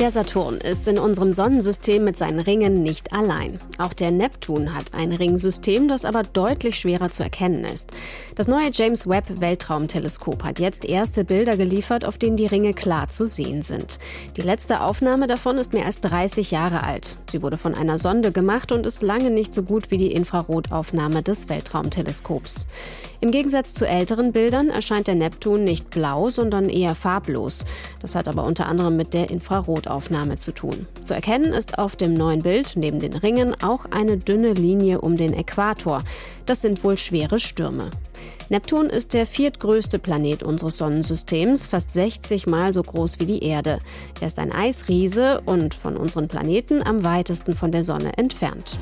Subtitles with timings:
[0.00, 3.60] Der Saturn ist in unserem Sonnensystem mit seinen Ringen nicht allein.
[3.76, 7.90] Auch der Neptun hat ein Ringsystem, das aber deutlich schwerer zu erkennen ist.
[8.34, 13.10] Das neue James Webb Weltraumteleskop hat jetzt erste Bilder geliefert, auf denen die Ringe klar
[13.10, 13.98] zu sehen sind.
[14.38, 17.18] Die letzte Aufnahme davon ist mehr als 30 Jahre alt.
[17.30, 21.22] Sie wurde von einer Sonde gemacht und ist lange nicht so gut wie die Infrarotaufnahme
[21.22, 22.68] des Weltraumteleskops.
[23.20, 27.66] Im Gegensatz zu älteren Bildern erscheint der Neptun nicht blau, sondern eher farblos.
[28.00, 29.30] Das hat aber unter anderem mit der
[29.90, 30.86] Infrarotaufnahme zu tun.
[31.02, 35.16] Zu erkennen ist auf dem neuen Bild neben den Ringen auch eine dünne Linie um
[35.16, 36.04] den Äquator.
[36.46, 37.90] Das sind wohl schwere Stürme.
[38.48, 43.80] Neptun ist der viertgrößte Planet unseres Sonnensystems, fast 60 Mal so groß wie die Erde.
[44.20, 48.78] Er ist ein Eisriese und von unseren Planeten am weitesten von der Sonne entfernt.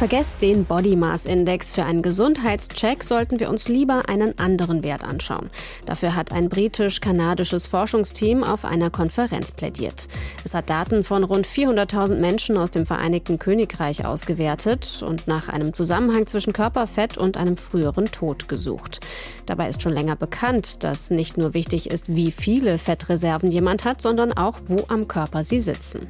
[0.00, 1.72] Vergesst den Body Mass Index.
[1.72, 5.50] Für einen Gesundheitscheck sollten wir uns lieber einen anderen Wert anschauen.
[5.84, 10.08] Dafür hat ein britisch-kanadisches Forschungsteam auf einer Konferenz plädiert.
[10.42, 15.74] Es hat Daten von rund 400.000 Menschen aus dem Vereinigten Königreich ausgewertet und nach einem
[15.74, 19.00] Zusammenhang zwischen Körperfett und einem früheren Tod gesucht.
[19.44, 24.00] Dabei ist schon länger bekannt, dass nicht nur wichtig ist, wie viele Fettreserven jemand hat,
[24.00, 26.08] sondern auch, wo am Körper sie sitzen.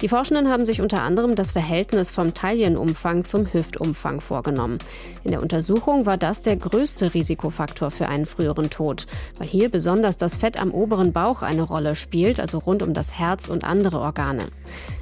[0.00, 4.78] Die Forschenden haben sich unter anderem das Verhältnis vom Taillenumfang zum Hüftumfang vorgenommen.
[5.24, 9.06] In der Untersuchung war das der größte Risikofaktor für einen früheren Tod,
[9.38, 13.18] weil hier besonders das Fett am oberen Bauch eine Rolle spielt, also rund um das
[13.18, 14.44] Herz und andere Organe.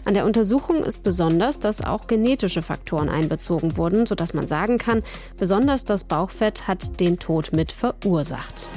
[0.04, 5.02] An der Untersuchung ist besonders, dass auch genetische Faktoren einbezogen wurden, sodass man sagen kann,
[5.36, 8.68] besonders das Bauchfett hat den Tod mit verursacht.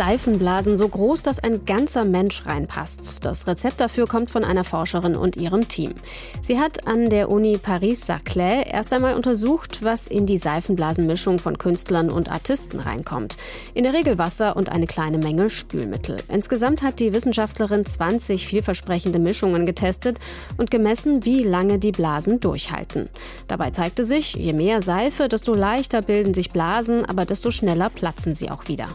[0.00, 3.26] Seifenblasen so groß, dass ein ganzer Mensch reinpasst.
[3.26, 5.92] Das Rezept dafür kommt von einer Forscherin und ihrem Team.
[6.40, 12.08] Sie hat an der Uni Paris-Saclay erst einmal untersucht, was in die Seifenblasenmischung von Künstlern
[12.08, 13.36] und Artisten reinkommt.
[13.74, 16.16] In der Regel Wasser und eine kleine Menge Spülmittel.
[16.28, 20.18] Insgesamt hat die Wissenschaftlerin 20 vielversprechende Mischungen getestet
[20.56, 23.10] und gemessen, wie lange die Blasen durchhalten.
[23.48, 28.34] Dabei zeigte sich, je mehr Seife, desto leichter bilden sich Blasen, aber desto schneller platzen
[28.34, 28.88] sie auch wieder.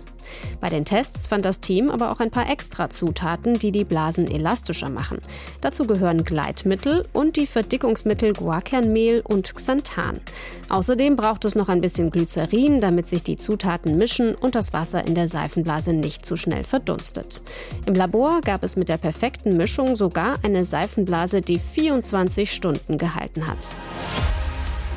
[0.60, 4.32] Bei den Tests fand das Team aber auch ein paar extra Zutaten, die die Blasen
[4.32, 5.18] elastischer machen.
[5.60, 10.22] Dazu gehören Gleitmittel und die Verdickungsmittel Guarkernmehl und Xanthan.
[10.70, 15.06] Außerdem braucht es noch ein bisschen Glycerin, damit sich die Zutaten mischen und das Wasser
[15.06, 17.42] in der Seifenblase nicht zu schnell verdunstet.
[17.86, 23.48] Im Labor gab es mit der perfekten Mischung sogar eine Seifenblase, die 24 Stunden gehalten
[23.48, 23.76] hat.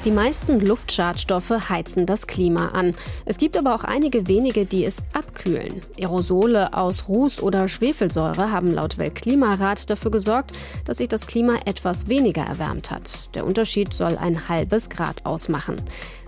[0.04, 2.94] Die meisten Luftschadstoffe heizen das Klima an.
[3.24, 5.82] Es gibt aber auch einige wenige, die es abkühlen.
[5.98, 10.52] Aerosole aus Ruß oder Schwefelsäure haben laut Weltklimarat dafür gesorgt,
[10.84, 13.34] dass sich das Klima etwas weniger erwärmt hat.
[13.34, 15.82] Der Unterschied soll ein halbes Grad ausmachen.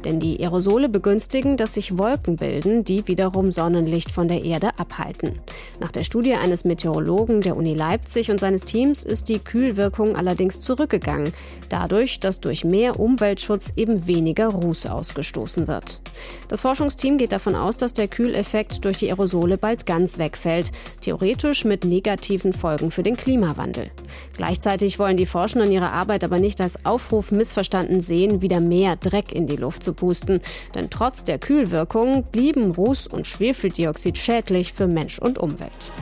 [0.05, 5.38] Denn die Aerosole begünstigen, dass sich Wolken bilden, die wiederum Sonnenlicht von der Erde abhalten.
[5.81, 10.60] Nach der Studie eines Meteorologen der Uni Leipzig und seines Teams ist die Kühlwirkung allerdings
[10.60, 11.33] zurückgegangen,
[11.69, 16.00] dadurch, dass durch mehr Umweltschutz eben weniger Ruß ausgestoßen wird.
[16.49, 21.65] Das Forschungsteam geht davon aus, dass der Kühleffekt durch die Aerosole bald ganz wegfällt, theoretisch
[21.65, 23.91] mit negativen Folgen für den Klimawandel.
[24.37, 29.33] Gleichzeitig wollen die Forschenden ihre Arbeit aber nicht als Aufruf missverstanden sehen, wieder mehr Dreck
[29.33, 30.41] in die Luft zu pusten,
[30.75, 35.93] denn trotz der Kühlwirkung blieben Ruß und Schwefeldioxid schädlich für Mensch und Umwelt.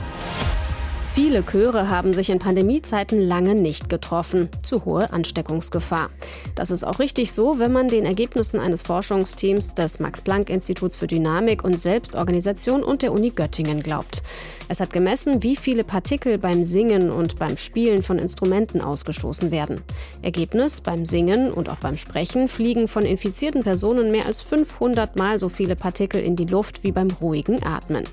[1.21, 4.47] Viele Chöre haben sich in Pandemiezeiten lange nicht getroffen.
[4.63, 6.11] Zu hohe Ansteckungsgefahr.
[6.55, 11.65] Das ist auch richtig so, wenn man den Ergebnissen eines Forschungsteams des Max-Planck-Instituts für Dynamik
[11.65, 14.23] und Selbstorganisation und der Uni Göttingen glaubt.
[14.69, 19.81] Es hat gemessen, wie viele Partikel beim Singen und beim Spielen von Instrumenten ausgestoßen werden.
[20.21, 25.37] Ergebnis: Beim Singen und auch beim Sprechen fliegen von infizierten Personen mehr als 500 Mal
[25.37, 28.05] so viele Partikel in die Luft wie beim ruhigen Atmen.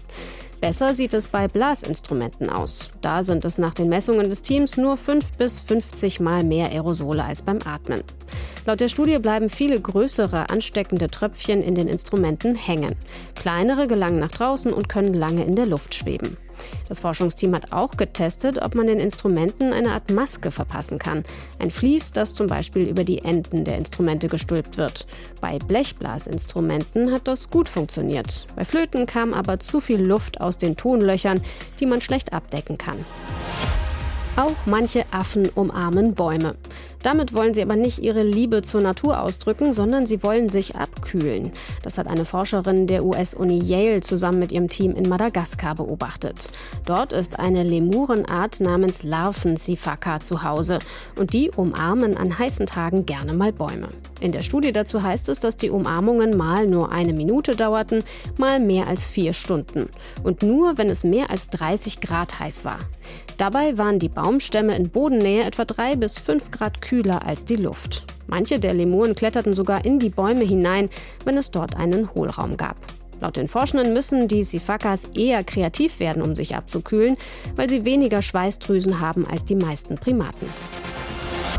[0.61, 2.91] Besser sieht es bei Blasinstrumenten aus.
[3.03, 7.25] Da sind es nach den Messungen des Teams nur 5 bis 50 Mal mehr Aerosole
[7.25, 8.03] als beim Atmen.
[8.65, 12.97] Laut der Studie bleiben viele größere ansteckende Tröpfchen in den Instrumenten hängen.
[13.35, 16.37] Kleinere gelangen nach draußen und können lange in der Luft schweben.
[16.89, 21.25] Das Forschungsteam hat auch getestet, ob man den Instrumenten eine Art Maske verpassen kann.
[21.59, 25.07] Ein Vlies, das zum Beispiel über die Enden der Instrumente gestülpt wird.
[25.41, 28.47] Bei Blechblasinstrumenten hat das gut funktioniert.
[28.57, 31.41] Bei Flöten kam aber zu viel Luft aus den Tonlöchern,
[31.81, 33.05] die man schlecht abdecken kann.
[34.37, 36.57] Auch manche Affen umarmen Bäume.
[37.03, 41.53] Damit wollen sie aber nicht ihre Liebe zur Natur ausdrücken, sondern sie wollen sich abkühlen.
[41.83, 46.51] Das hat eine Forscherin der US-Uni Yale zusammen mit ihrem Team in Madagaskar beobachtet.
[46.85, 50.79] Dort ist eine Lemurenart namens Larven-Sifaka zu Hause
[51.17, 53.89] und die umarmen an heißen Tagen gerne mal Bäume.
[54.21, 58.03] In der Studie dazu heißt es, dass die Umarmungen mal nur eine Minute dauerten,
[58.37, 59.89] mal mehr als vier Stunden.
[60.23, 62.79] Und nur, wenn es mehr als 30 Grad heiß war.
[63.37, 68.05] Dabei waren die Baumstämme in Bodennähe etwa drei bis fünf Grad kühler als die Luft.
[68.27, 70.91] Manche der Lemuren kletterten sogar in die Bäume hinein,
[71.25, 72.77] wenn es dort einen Hohlraum gab.
[73.21, 77.17] Laut den Forschenden müssen die Sifakas eher kreativ werden, um sich abzukühlen,
[77.55, 80.49] weil sie weniger Schweißdrüsen haben als die meisten Primaten.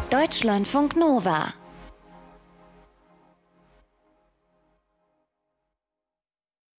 [0.09, 1.53] Deutschlandfunk Nova